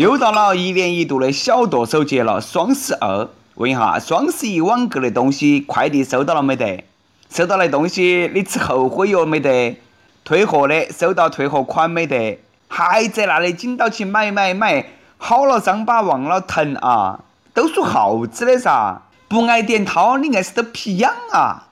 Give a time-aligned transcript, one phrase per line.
[0.00, 3.28] 又到了一年一度的小剁手节了，双十二。
[3.56, 6.86] 问一下，双十一网购的东西快递收到了没得？
[7.28, 9.78] 收到的东西你吃后悔药没得？
[10.24, 12.40] 退货的收到退货款没得？
[12.66, 14.86] 还在那里紧到起买买买，
[15.18, 17.20] 好了伤疤忘了疼啊！
[17.52, 21.64] 都属耗子的噻，不挨点掏，你硬是都皮痒啊！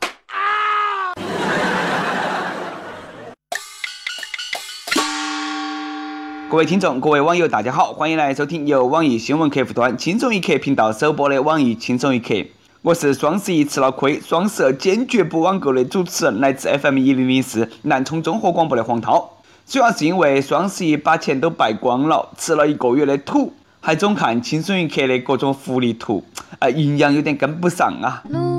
[6.51, 12.33] 各位听众，各位网友，大家好，欢迎来收听由网易新闻客户端“轻松一刻”频道首播的《网易轻松一刻》。
[12.81, 19.31] 我是双十一吃了亏，双十二坚决不网购的主持人，来自 FM 一零零四南充综合广播的黄涛。
[19.67, 26.25] 主要是因为双十一把钱都败光了，吃了一个月的土，还总看“轻松一刻”的各种福利图，
[26.61, 28.23] 呃，营养有点跟不上啊。
[28.31, 28.58] 嗯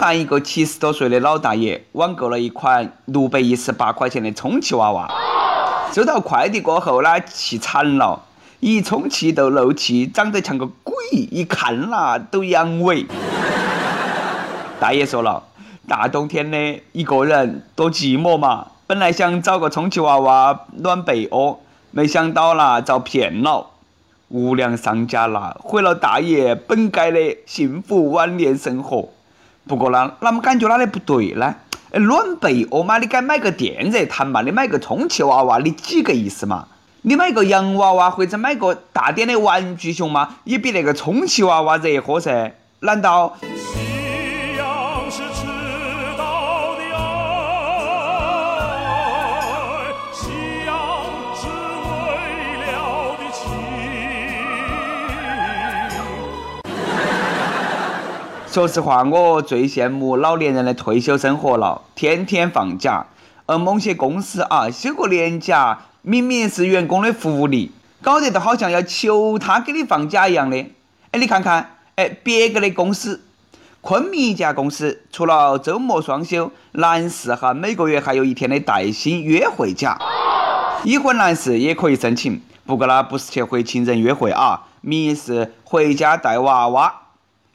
[0.00, 5.06] 喊一个七十多岁的老大爷网购了一款六百一十八块钱的充气娃娃，
[5.92, 8.22] 收到快递过后呢，气惨了，
[8.60, 13.04] 一充气都漏气，长得像个鬼，一看啦都阳痿。
[14.80, 15.42] 大爷说了，
[15.86, 23.66] 大冬天的一个人多寂寞嘛，本来想找个充气娃娃暖被窝，没想到啦遭骗了，
[24.28, 29.10] 无良商家啦毁了大爷本该的幸福晚年生活。
[29.66, 31.54] 不过呢，啷么感觉哪里不对呢？
[31.92, 36.66] 哎暖被窝嘛，你该买个电热毯嘛，你买个充气娃娃，你几个意思嘛？
[37.02, 42.52] 你买个洋娃娃或者买个大点的玩具熊嘛，也比那个充气娃娃热和噻？
[42.80, 43.36] 难道？
[58.52, 63.06] 说实话，我最羡慕老年人的退休生活了，天天放假。
[63.46, 67.70] 而某些公司啊，休个年假，明明是员工的福利，
[68.02, 70.56] 搞得都好像要求他给你放假一样的。
[71.12, 73.22] 哎，你看看，哎，别个的公司，
[73.82, 79.96] 昆明一家公司，除了周末双休，男士哈每个月还有一天的带薪约会假，
[80.82, 82.42] 已婚男士也可以申请。
[82.66, 86.96] 不过呢，不是去和情人约会啊，名义是回家带娃娃。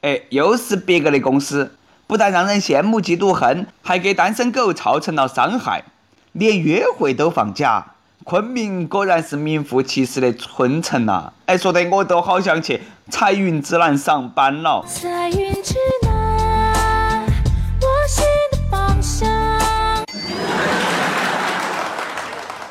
[0.06, 1.74] 哎，又是别个的公司，
[2.06, 5.82] 不但让人羡慕嫉妒恨，还给单身狗造成了伤害，
[6.30, 7.84] 连约会都放假。
[8.22, 11.32] 昆明果然是名副其实的春城呐！
[11.46, 14.84] 哎，说的我都好想去彩云之南上班了。
[14.86, 17.26] 彩云之南，
[17.80, 19.28] 我心的方向。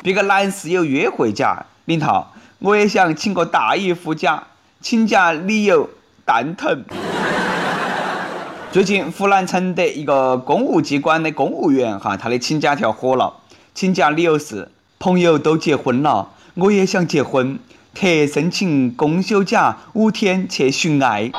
[0.02, 4.44] 别个男士有约会假，领导，我也想请个大姨夫假，
[4.80, 5.90] 请假理由
[6.24, 6.82] 蛋疼。
[8.76, 13.32] 最近，湖南承德一个公务机关的公务员哈，他的请假条火了。
[13.74, 17.58] 请假理由是朋友都结婚了，我也想结婚，
[17.94, 21.30] 特申请公休假五天去寻爱。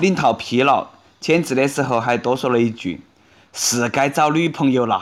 [0.00, 3.00] 领导批了，签字的时候还多说了一句
[3.54, 5.00] ：“是该找女朋友了。”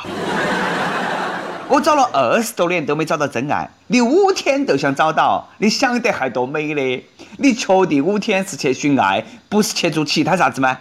[1.66, 7.04] 我找了二十多年都没找到真爱，你五天都想找到，你想得还多美的？
[7.38, 10.76] 你确定五天是去寻爱，不是去做其他啥子吗？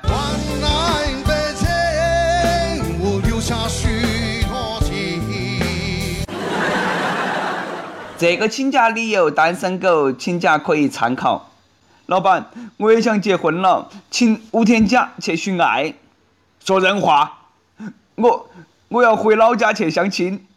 [8.17, 11.51] 这个请假理由，单身狗请假可以参考。
[12.07, 15.93] 老板，我也想结婚了，请五天假去寻爱。
[16.65, 17.41] 说人话，
[18.15, 18.49] 我
[18.87, 20.47] 我要回老家去相亲。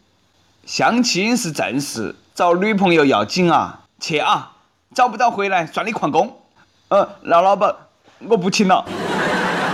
[0.65, 3.81] 相亲是正事，找女朋友要紧啊！
[3.99, 4.53] 去啊，
[4.95, 6.39] 找不到回来算你旷工。
[6.87, 7.75] 呃，那老板，
[8.27, 8.83] 我不请了。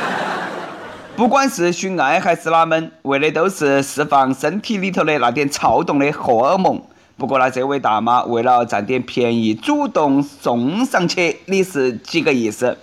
[1.15, 6.81] 不管是寻爱还是哪门，为的都是释放身体里头的那点躁动的荷尔蒙。
[7.17, 12.77] 不过呢，这位大妈为了占点便宜，主动送上去，你是几个意思？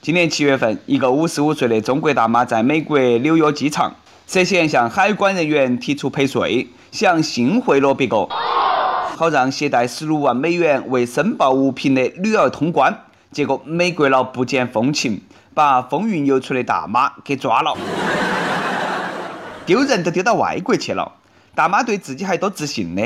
[0.00, 3.94] 今年七月份，一个五十五岁的中国大妈在美国纽约机场
[4.26, 8.26] 涉嫌向海关人员提出赔税，想性贿赂别个，
[9.16, 13.04] 好让携带十六万美元未申报物品的女儿通关。
[13.30, 15.20] 结果美国佬不解风情，
[15.54, 17.76] 把风韵犹存的大妈给抓了，
[19.64, 21.12] 丢人都丢到外国去了。
[21.54, 23.02] 大妈对自己还多自信呢。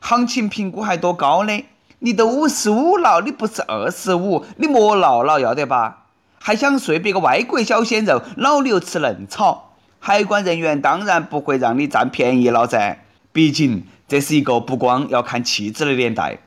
[0.00, 1.64] 行情评估还多高呢？
[2.00, 6.06] 你都五十五了，你不是二十五，你莫闹了，要得吧？
[6.38, 9.74] 还想睡别个外国小鲜肉，老牛吃嫩草？
[9.98, 12.96] 海关人员当然不会让你占便宜了噻，
[13.32, 16.38] 毕竟这是一个不光要看气质的年代。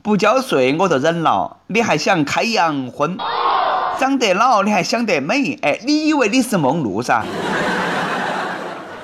[0.00, 3.18] 不交税我都忍了，你还想开洋荤？
[4.00, 5.58] 长得老你还想得美？
[5.60, 7.22] 哎，你以为你是梦露噻？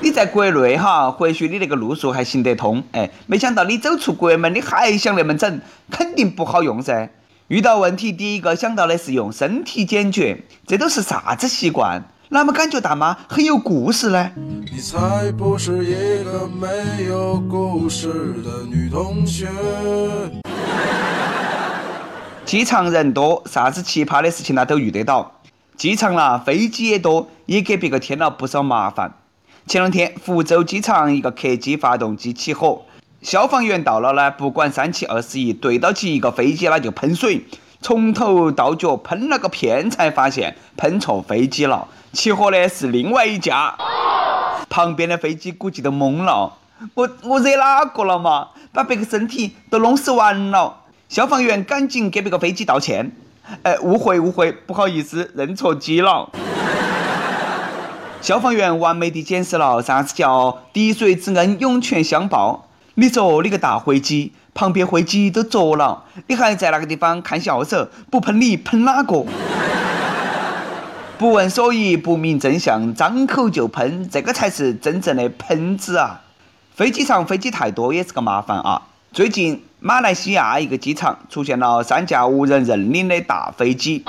[0.01, 5.61] 你在国内哈，或许你那个路数还行得通，哎，没想到你走出国门，你还想那么整，
[5.91, 7.11] 肯定不好用噻。
[7.49, 12.05] 遇到问题，第一个想到的是用身体解决，这都是啥子习惯？
[12.29, 14.31] 那么感觉大妈很有故事呢？
[14.71, 18.09] 你才不是一个没有故事
[18.45, 19.49] 的女同学。
[22.45, 25.41] 机场人多，啥子奇葩的事情呢都遇得到。
[25.77, 29.15] 机场啦，飞机也多，也给别个添了不少麻烦。
[29.69, 32.87] 前两天，福州机场一个客机发动机起火，
[33.21, 37.45] 消防员到了呢，不管三七二十一，对到起一个飞机那就喷水，
[37.83, 41.87] 从头到脚喷了个遍，才发现喷错飞机了。
[42.15, 43.77] 起火的是另外一架，
[44.71, 46.55] 旁边的飞机估计都懵了。
[46.95, 48.49] 我我惹哪个了嘛？
[48.73, 50.79] 把别个身体都弄死完了。
[51.11, 53.13] 消防员赶紧给别个飞机道歉，
[53.65, 56.31] 哎，误会误会，不好意思，认错机了。
[58.21, 62.69] 消防员完美的解释了啥子叫滴水之恩，涌泉相报。
[62.95, 69.25] 你说你个大飞机，旁边飞机都着了，你还在那个地方看笑手，不喷你喷哪个？
[71.17, 76.23] 不问所以，不明真相，张口就喷，这个才是真正的喷子啊！
[76.75, 78.83] 飞机场飞机太多也是个麻烦啊。
[79.13, 84.05] 最近马来西亚一个机场出现了三架无人认领的大飞机。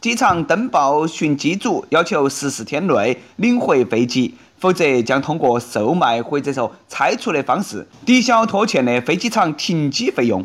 [0.00, 10.44] 机场登报寻机组，要求十四天内领回飞机，否则将通过售卖或者说拆除的方式抵消拖欠的飞机场停机费用。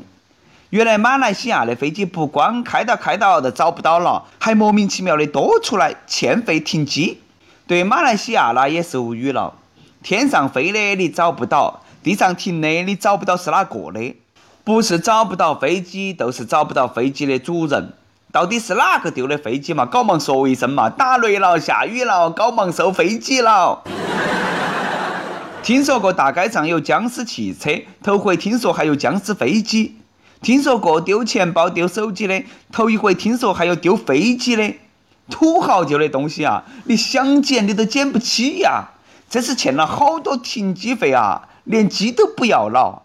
[0.69, 7.19] 原来马来西亚的飞机不光开到开到都找不到了，还莫名其妙的多出来欠费停机。
[7.67, 9.53] 对马来西亚那也是无语了，
[10.01, 14.15] 天上飞的你找不到，地上停的你找不到是哪个的？
[14.63, 17.93] 不是找不到飞机，就是找不到飞机的主人。
[18.31, 19.85] 到底是哪个丢的飞机嘛？
[19.85, 20.89] 赶忙说一声嘛！
[20.89, 23.83] 打雷了，下雨了，赶忙收飞机了。
[25.61, 27.69] 听说过大街上有僵尸汽车，
[28.01, 29.97] 头回听说还有僵尸飞机。
[30.41, 32.41] 听说过丢钱包、丢手机的，
[32.71, 34.75] 头一回听说还有丢飞机的。
[35.29, 38.91] 土豪丢的东西啊，你想捡你都捡不起呀！
[39.29, 43.01] 这是欠了好多停机费啊，连机都不要了。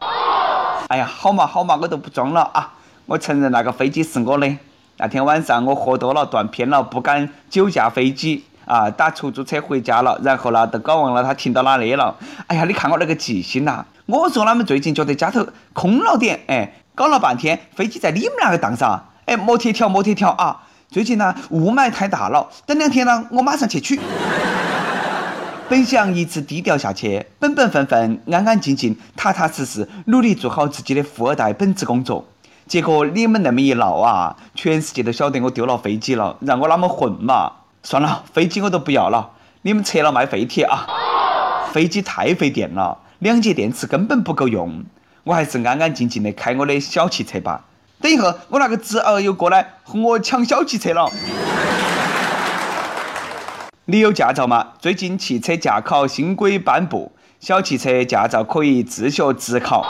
[0.89, 2.75] 哎呀，好嘛好嘛，我都不装了啊！
[3.07, 4.57] 我承认那个飞机是我的。
[4.99, 10.19] 那天晚上我喝多了断片了，不敢酒驾飞机啊，打出租车回家了。
[10.25, 12.17] 然后呢，都搞忘了他停到哪里了。
[12.47, 13.85] 哎呀，你看我那个记性呐！
[14.07, 20.63] 我说他们最近觉得家头空了点，哎，搞了半天飞机在你们那个档上，哎，莫贴条莫贴条啊！
[20.89, 24.01] 最近呢雾霾太大了，等两天呢我马上去取。
[25.69, 32.25] 本想一直低调下去，本本分分、安安静静、踏踏实实，努力做好自己的富二代本职工作。
[32.69, 37.53] 结果你们那么一闹啊，全世界都晓得我丢了飞机了，让我啷么混嘛？
[37.85, 39.31] 算了，飞机我都不要了，
[39.63, 40.85] 你们拆了卖废铁啊！
[41.71, 44.85] 飞机太费电了，两节电池根本不够用，
[45.23, 47.65] 我还是安安静静的开我的小汽车吧。
[48.01, 51.09] 等一下我那个侄儿又过来和我抢小汽车了。
[53.85, 54.73] 你有驾照吗？
[54.81, 59.87] 最近汽车驾考新规颁布，小汽车驾照可以自学自考，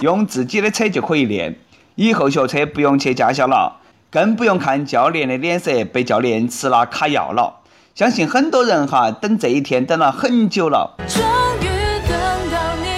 [0.00, 1.58] 用自己的车就可以练。
[1.96, 3.76] 以后学车不用去驾校了，
[4.10, 7.60] 更不用看教练的脸色，被教练吃了卡药了。
[7.94, 10.96] 相信很多人哈等这一天等了很久了。
[11.08, 11.22] 终
[11.60, 11.66] 于
[12.08, 12.18] 等
[12.50, 12.88] 到你，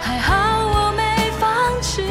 [0.00, 0.34] 还好
[0.66, 2.02] 我没放弃。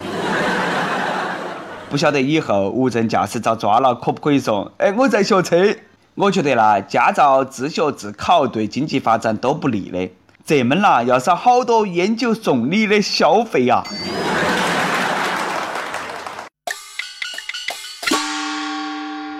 [1.90, 4.72] 不晓得以后无证驾驶遭抓了，可不可以说？
[4.78, 5.76] 哎，我在学车。
[6.14, 10.10] 我觉得啦，驾照自学自考对经济发展都不利的，
[10.48, 13.84] 这门啦要少好多烟酒送礼的消费呀。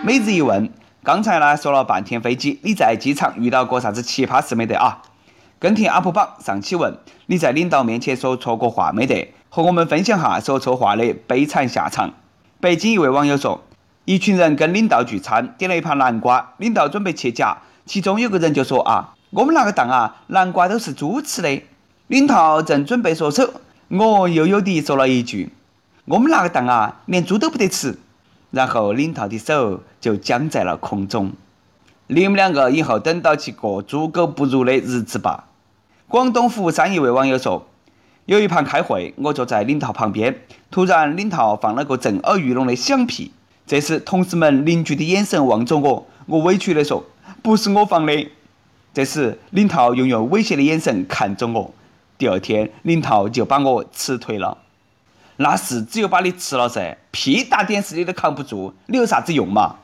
[0.05, 0.71] 每日一问，
[1.03, 5.01] 刚才呢说了半天飞机，你在机场遇到过啥子奇葩事没得啊？
[5.59, 9.33] 跟帖 UP 榜上期问，你在领导面前说错过话没得？
[9.49, 12.13] 和我们分享下说错话的悲惨下场。
[12.61, 13.65] 北京一位网友说，
[14.05, 21.63] 一群人跟领导聚餐，点了一盘南瓜，领导准备切夹，其中有个人就说啊，我们那个档啊，南瓜都是猪吃的。
[22.07, 23.53] 领导正准备说手，
[23.89, 25.51] 我悠悠地说了一句，
[26.07, 27.99] 我们那个档啊，连猪都不得吃。
[28.51, 31.33] 然后领导的手就僵在了空中。
[32.07, 35.45] 你们两个以后等到去过猪狗不如的日子吧。
[36.09, 37.67] 广东佛山一位网友说
[38.25, 43.33] ：“有一盘开会，我坐在领导旁边，突然领导放了个震耳欲聋的响屁。
[43.67, 47.05] 这时同事们邻居的眼神望着我，我委屈地说
[47.45, 48.27] ：‘不是我放的。’
[48.99, 51.73] 这时领导又用威胁的眼神看着我。
[52.19, 54.59] 第二天，领导就把我辞退了。”
[55.39, 59.77] 那是只有把你辞了噻，屁大点事你都扛不住，你有啥子用嘛？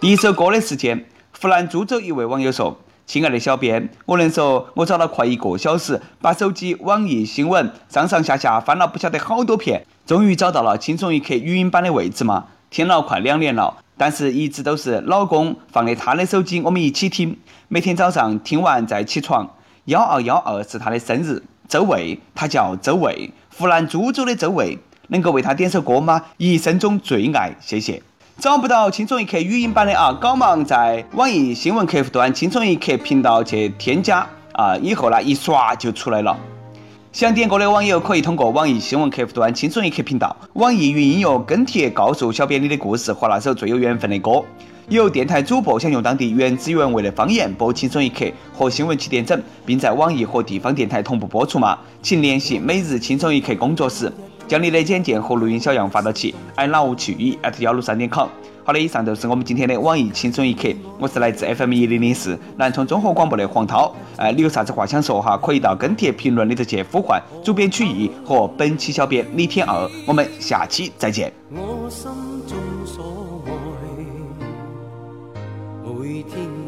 [0.00, 1.06] 一首歌的时间，
[1.40, 2.76] 湖南株洲一位网友说
[3.06, 12.46] ：“亲爱的小编，我能说我找了快一个小时，把手机网易新闻上上下下翻了不晓得好多遍，终于找到了轻松一刻语音版的位置吗？
[12.70, 17.36] 听了快两年了，但是一直都是老公放的他的手机，我们一起听。
[17.68, 19.50] 每天早上听完再起床。
[19.84, 24.78] 幺二幺二是他的生日，周卫，他叫周卫，湖南株洲的周卫。”
[25.10, 26.22] 能够为他点首歌吗？
[26.36, 28.02] 一生中最爱，谢谢。
[28.38, 36.38] 找不到轻松一刻语音版的啊，搞忙在网易新闻客户端轻松一刻频道去添加啊，以后呢一刷就出来了。
[37.18, 44.40] 想点歌的网友可以通过网易新闻客户端轻松一刻频道、网易云音乐跟帖告诉小编你的故事和那首最有缘分的歌。
[44.88, 51.76] 有电台主播想用当地原汁原味的方言播轻松一刻和新闻七点整，并在网易和地方电台同步播出吗？
[52.00, 54.12] 请联系每日轻松一刻工作室。
[54.48, 58.26] 将你的简介和录音小样发到起 i love 曲艺 at 幺六三点 com。
[58.64, 60.68] 好的，以上就是我们今天的网易轻松一刻。
[60.98, 63.94] 我是来自 FM 一零零四南充综合广播的黄涛。
[64.16, 65.36] 哎，你有啥子话想说哈？
[65.36, 69.90] 可以到跟帖评论里头去呼唤主编曲艺和本期小编李天二。
[70.06, 71.30] 我们下期再见。
[71.50, 72.10] 我心
[72.46, 73.52] 中所爱，
[75.84, 76.67] 每天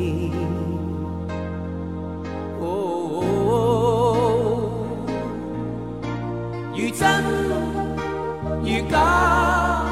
[8.89, 9.85] 假，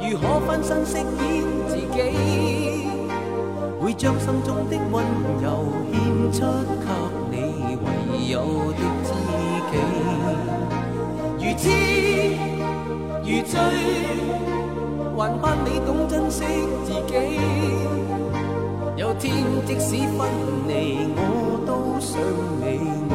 [0.00, 1.06] 如何分身饰演
[1.68, 2.88] 自己，
[3.80, 5.04] 会将心中的温
[5.42, 5.46] 柔
[5.92, 6.38] 献出
[6.80, 6.88] 给
[7.30, 7.34] 你
[7.76, 7.86] 唯
[8.28, 8.36] 有
[8.72, 9.08] 的知
[9.70, 9.72] 己。
[11.42, 11.64] 如痴
[13.22, 13.52] 如醉，
[15.16, 16.38] 还盼你懂珍惜
[16.84, 17.12] 自己。
[18.96, 19.32] 有天
[19.66, 19.86] 即使
[20.16, 20.18] 分
[20.68, 21.18] 离，我
[21.66, 22.20] 都想
[22.60, 22.64] 你，
[23.08, 23.14] 我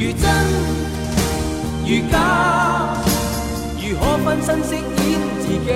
[0.00, 0.24] 如真
[1.84, 2.16] 如假，
[3.76, 4.80] 如可分身饰演
[5.40, 5.68] 自己，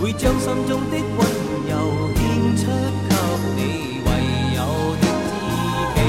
[0.00, 1.20] 会将心中的温
[1.68, 1.72] 柔
[2.14, 2.20] 献
[2.56, 2.60] 出
[3.08, 3.10] 给
[3.56, 3.58] 你
[4.04, 4.08] 唯
[4.54, 4.58] 有
[5.00, 5.04] 的
[5.98, 6.06] 知己。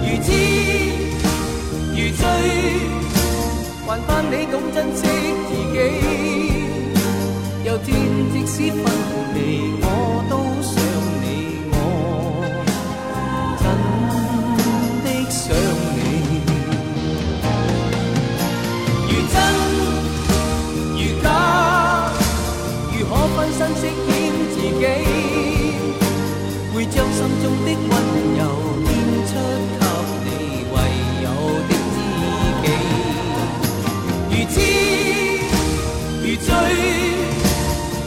[0.00, 0.28] 如痴
[1.92, 2.22] 如醉，
[3.86, 4.98] 还盼你懂珍惜
[5.46, 5.76] 自己。
[7.66, 7.86] 有天
[8.32, 8.80] 即使分
[9.34, 9.38] 离，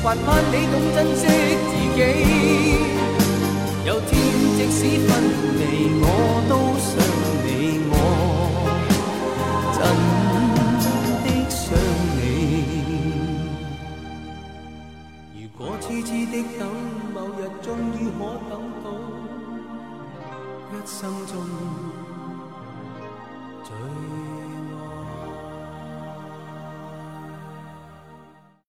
[0.03, 1.23] 还盼你懂珍惜
[1.69, 1.99] 自己。
[3.85, 4.11] 有天
[4.57, 5.09] 即使分
[5.57, 6.02] 离，